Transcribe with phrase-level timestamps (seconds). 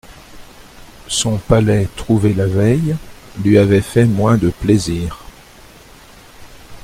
[1.07, 2.95] Son palais, trouvé la veille,
[3.43, 5.23] lui avait fait moins de plaisir.